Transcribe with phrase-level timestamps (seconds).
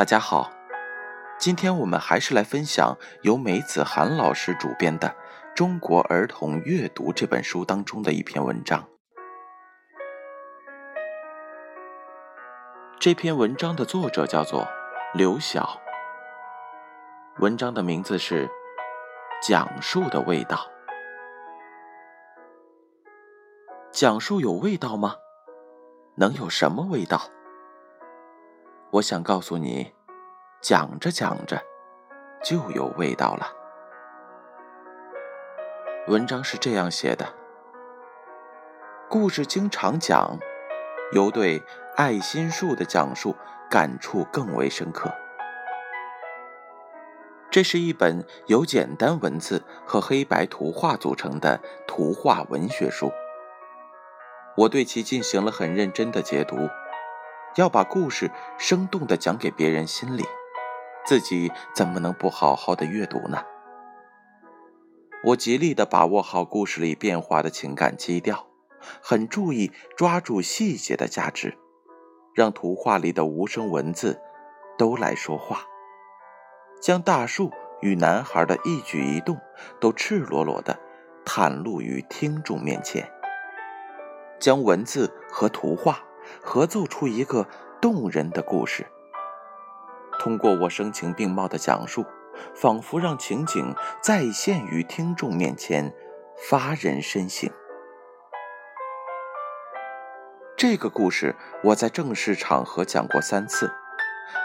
[0.00, 0.50] 大家好，
[1.38, 5.08] 今天我们还是来分享由梅子涵老师主编的
[5.54, 8.88] 《中国儿童阅读》这本书当中的一篇文章。
[12.98, 14.66] 这篇文章的作者叫做
[15.12, 15.78] 刘晓，
[17.40, 18.46] 文章的名字是
[19.46, 20.56] 《讲述的味道》。
[23.92, 25.16] 讲述有味道吗？
[26.16, 27.20] 能有什么味道？
[28.92, 29.92] 我想告诉你，
[30.60, 31.62] 讲着讲着
[32.42, 33.52] 就有味道了。
[36.08, 37.32] 文章是这样写的：
[39.08, 40.36] 故事经常讲，
[41.12, 41.62] 由对
[41.94, 43.36] 爱心树的讲述
[43.70, 45.14] 感触更为深刻。
[47.48, 53.12] 这是一本由简单文字和黑白图画组成的图画文学书。
[54.56, 56.68] 我对其进行了很认真的解读，
[57.56, 60.24] 要把故事生动的讲给别人心里，
[61.04, 63.44] 自己怎么能不好好的阅读呢？
[65.24, 68.46] 我极力的把握好故事里变化的情感基调，
[69.02, 71.58] 很注意抓住细节的价值，
[72.34, 74.20] 让图画里的无声文字
[74.78, 75.64] 都来说话，
[76.80, 79.36] 将大树与男孩的一举一动
[79.80, 80.78] 都赤裸裸的
[81.24, 83.10] 袒露于听众面前。
[84.38, 86.02] 将文字和图画
[86.42, 87.46] 合奏出一个
[87.80, 88.86] 动人的故事。
[90.18, 92.04] 通过我声情并茂的讲述，
[92.54, 95.94] 仿佛让情景再现于听众面前，
[96.48, 97.50] 发人深省。
[100.56, 103.72] 这个故事我在正式场合讲过三次，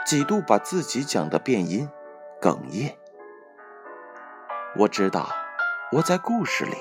[0.06, 1.89] 几度把自己讲的变音、
[2.41, 2.97] 哽咽。
[4.78, 5.28] 我知道，
[5.91, 6.78] 我在故事里。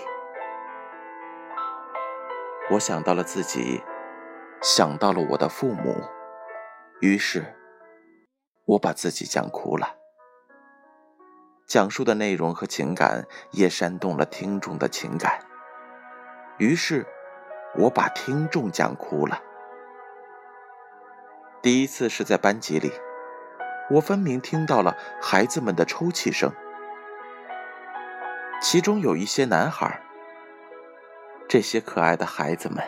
[2.70, 3.82] 我想到了自己，
[4.64, 6.02] 想到了我的父母，
[7.02, 7.54] 于是，
[8.64, 9.96] 我把自己讲哭了。
[11.66, 15.38] 讲述的内容和情感也煽动了听众的情感，
[16.56, 17.06] 于是，
[17.76, 19.42] 我把听众讲哭了。
[21.60, 22.90] 第一次是在班级里，
[23.90, 26.50] 我分明听到了孩子们的抽泣声，
[28.62, 30.00] 其中有一些男孩。
[31.46, 32.82] 这些可爱的孩子们。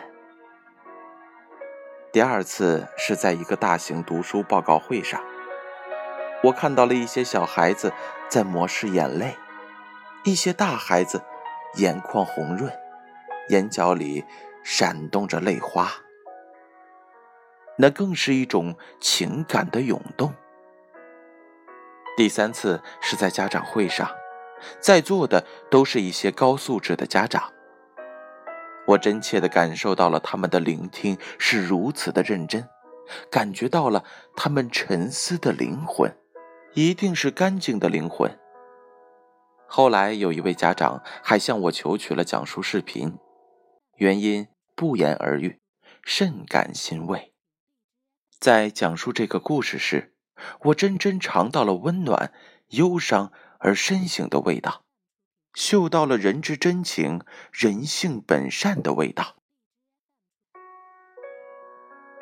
[2.17, 5.23] 第二次是在一个大型读书报告会上，
[6.41, 7.93] 我看到了一些小孩子
[8.27, 9.37] 在抹拭眼泪，
[10.23, 11.21] 一些大孩子
[11.75, 12.73] 眼眶红润，
[13.49, 14.25] 眼角里
[14.63, 15.91] 闪动着泪花。
[17.77, 20.33] 那更是一种情感的涌动。
[22.17, 24.09] 第三次是在家长会上，
[24.79, 27.53] 在座的都是一些高素质的家长。
[28.87, 32.67] 我真切的感受到了他们的聆听是如此的认真，
[33.29, 34.03] 感觉到了
[34.35, 36.15] 他们沉思的灵魂，
[36.73, 38.39] 一定是干净的灵魂。
[39.67, 43.17] 后来有一位家长还向我求取了讲述视频，
[43.97, 45.59] 原因不言而喻，
[46.03, 47.33] 甚感欣慰。
[48.39, 50.13] 在讲述这个故事时，
[50.61, 52.31] 我真真尝到了温暖、
[52.69, 54.83] 忧伤而深省的味道。
[55.57, 57.19] 嗅到了人之真情、
[57.51, 59.37] 人性本善的味道。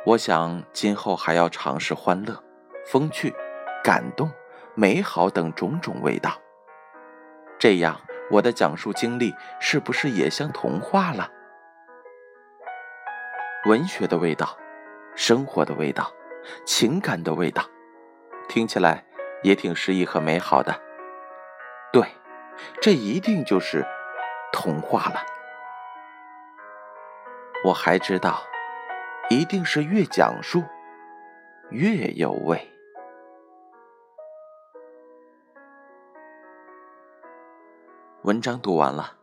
[0.06, 2.42] 我想今后还要尝试欢乐、
[2.86, 3.36] 风趣、
[3.84, 4.32] 感动、
[4.74, 6.40] 美好等种种味道。
[7.60, 8.00] 这样，
[8.32, 11.30] 我的讲述经历是不是也像童话了？
[13.66, 14.58] 文学的味道，
[15.14, 16.10] 生活的味道，
[16.66, 17.66] 情感的味道，
[18.48, 19.04] 听起来
[19.44, 20.82] 也挺诗意和美好的。
[21.92, 22.08] 对。
[22.82, 23.86] 这一定就是
[24.52, 25.22] 童话了。
[27.64, 28.42] 我还知道，
[29.30, 30.64] 一定是越讲述
[31.70, 32.72] 越有味。
[38.22, 39.14] 文章读完了，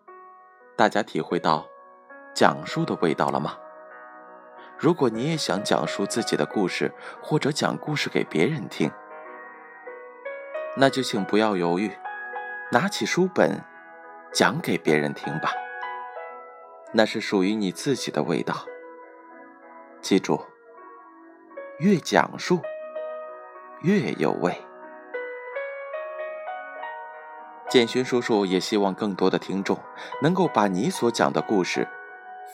[0.77, 1.67] 大家体会到
[2.35, 3.59] 讲述的味道了吗？
[4.79, 6.93] 如果你也想讲述自己的故事，
[7.23, 8.91] 或者讲故事给别人听，
[10.77, 11.93] 那就请不要犹豫。
[12.73, 13.63] 拿起书本，
[14.33, 15.53] 讲给别人听吧。
[16.95, 18.65] 那是属于你自己的味道。
[20.01, 20.43] 记住，
[21.81, 22.63] 越讲述
[23.83, 24.57] 越有味。
[27.69, 29.79] 建勋叔叔也希望更多的听众
[30.23, 31.87] 能够把你所讲的故事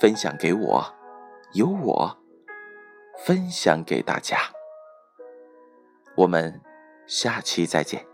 [0.00, 0.94] 分享给我，
[1.52, 2.18] 由我
[3.24, 4.38] 分享给大家。
[6.16, 6.60] 我们
[7.06, 8.04] 下期再见。